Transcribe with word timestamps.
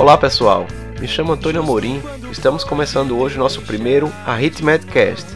Olá 0.00 0.16
pessoal, 0.16 0.66
me 0.98 1.06
chamo 1.06 1.34
Antônio 1.34 1.60
Amorim, 1.60 2.00
estamos 2.32 2.64
começando 2.64 3.18
hoje 3.18 3.36
nosso 3.36 3.60
primeiro 3.60 4.10
Arritmedcast. 4.24 5.26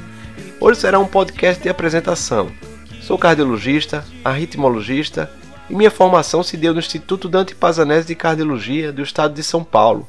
Hoje 0.59 0.81
será 0.81 0.99
um 0.99 1.07
podcast 1.07 1.63
de 1.63 1.69
apresentação. 1.69 2.51
Sou 3.03 3.19
cardiologista, 3.19 4.03
arritmologista 4.25 5.31
e 5.69 5.75
minha 5.75 5.91
formação 5.91 6.43
se 6.43 6.57
deu 6.57 6.73
no 6.73 6.81
Instituto 6.81 7.29
Dante 7.29 7.55
Pazanese 7.55 8.07
de 8.07 8.15
Cardiologia 8.15 8.91
do 8.91 9.03
estado 9.03 9.35
de 9.35 9.43
São 9.43 9.63
Paulo. 9.63 10.09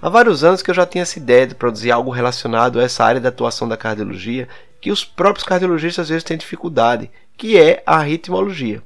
Há 0.00 0.08
vários 0.08 0.44
anos 0.44 0.62
que 0.62 0.70
eu 0.70 0.74
já 0.76 0.86
tinha 0.86 1.02
essa 1.02 1.18
ideia 1.18 1.48
de 1.48 1.56
produzir 1.56 1.90
algo 1.90 2.12
relacionado 2.12 2.78
a 2.78 2.84
essa 2.84 3.04
área 3.04 3.20
de 3.20 3.26
atuação 3.26 3.66
da 3.66 3.76
cardiologia 3.76 4.48
que 4.80 4.92
os 4.92 5.04
próprios 5.04 5.44
cardiologistas 5.44 6.04
às 6.04 6.08
vezes 6.08 6.22
têm 6.22 6.38
dificuldade, 6.38 7.10
que 7.36 7.58
é 7.58 7.82
a 7.84 7.96
arritmologia. 7.96 8.80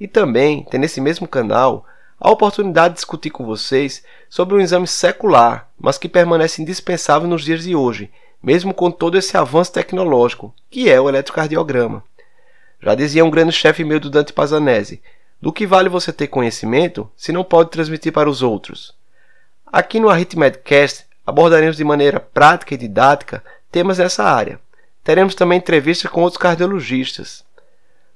E 0.00 0.08
também 0.08 0.64
tem 0.64 0.80
nesse 0.80 1.00
mesmo 1.00 1.28
canal 1.28 1.86
a 2.24 2.30
oportunidade 2.30 2.94
de 2.94 3.00
discutir 3.00 3.28
com 3.28 3.44
vocês 3.44 4.02
sobre 4.30 4.54
um 4.54 4.60
exame 4.60 4.86
secular, 4.86 5.68
mas 5.78 5.98
que 5.98 6.08
permanece 6.08 6.62
indispensável 6.62 7.28
nos 7.28 7.44
dias 7.44 7.64
de 7.64 7.76
hoje, 7.76 8.10
mesmo 8.42 8.72
com 8.72 8.90
todo 8.90 9.18
esse 9.18 9.36
avanço 9.36 9.74
tecnológico, 9.74 10.54
que 10.70 10.88
é 10.88 10.98
o 10.98 11.06
eletrocardiograma. 11.06 12.02
Já 12.80 12.94
dizia 12.94 13.22
um 13.22 13.30
grande 13.30 13.52
chefe 13.52 13.84
meu 13.84 14.00
do 14.00 14.08
Dante 14.08 14.32
Pazanese, 14.32 15.02
do 15.38 15.52
que 15.52 15.66
vale 15.66 15.90
você 15.90 16.14
ter 16.14 16.28
conhecimento 16.28 17.10
se 17.14 17.30
não 17.30 17.44
pode 17.44 17.68
transmitir 17.68 18.10
para 18.10 18.30
os 18.30 18.40
outros? 18.40 18.94
Aqui 19.66 20.00
no 20.00 20.08
Arritmedcast 20.08 21.04
abordaremos 21.26 21.76
de 21.76 21.84
maneira 21.84 22.20
prática 22.20 22.72
e 22.72 22.78
didática 22.78 23.44
temas 23.70 23.98
dessa 23.98 24.24
área. 24.24 24.58
Teremos 25.02 25.34
também 25.34 25.58
entrevistas 25.58 26.10
com 26.10 26.22
outros 26.22 26.40
cardiologistas. 26.40 27.44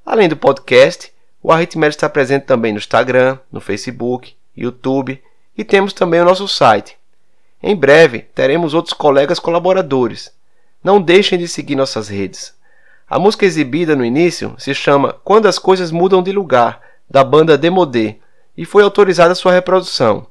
Além 0.07 0.31
do 0.31 0.37
podcast, 0.37 1.13
o 1.49 1.53
Arritmed 1.53 1.89
está 1.95 2.11
presente 2.11 2.45
também 2.45 2.73
no 2.73 2.79
Instagram, 2.79 3.39
no 3.51 3.59
Facebook, 3.59 4.35
YouTube 4.55 5.19
e 5.57 5.65
temos 5.65 5.95
também 5.95 6.21
o 6.21 6.25
nosso 6.27 6.47
site. 6.47 6.95
Em 7.63 7.75
breve 7.75 8.19
teremos 8.19 8.75
outros 8.75 8.93
colegas 8.93 9.39
colaboradores. 9.39 10.31
Não 10.85 11.01
deixem 11.01 11.39
de 11.39 11.49
seguir 11.49 11.75
nossas 11.75 12.07
redes. 12.07 12.55
A 13.09 13.19
música 13.19 13.47
exibida 13.47 13.97
no 13.97 14.05
início 14.05 14.55
se 14.59 14.75
chama 14.75 15.17
Quando 15.25 15.49
as 15.49 15.59
Coisas 15.59 15.91
Mudam 15.91 16.23
de 16.23 16.33
Lugar, 16.33 16.83
da 17.09 17.25
banda 17.25 17.57
Demodé, 17.57 18.17
e 18.55 18.67
foi 18.67 18.83
autorizada 18.83 19.35
sua 19.35 19.53
reprodução. 19.53 20.27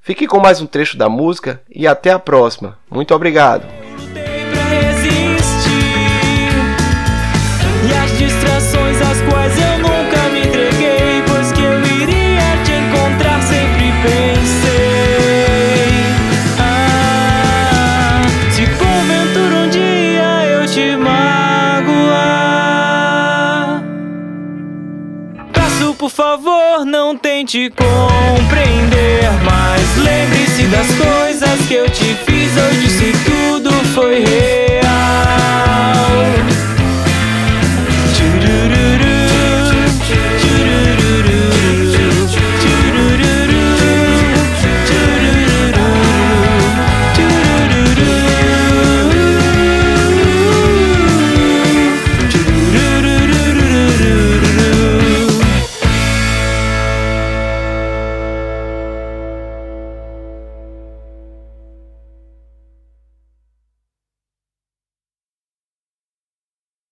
Fique 0.00 0.26
com 0.26 0.40
mais 0.40 0.62
um 0.62 0.66
trecho 0.66 0.96
da 0.96 1.10
música 1.10 1.60
e 1.68 1.86
até 1.86 2.10
a 2.10 2.18
próxima. 2.18 2.78
Muito 2.90 3.14
obrigado. 3.14 3.83
por 25.94 26.10
favor, 26.10 26.84
não 26.84 27.16
tente 27.16 27.70
compreender. 27.70 29.53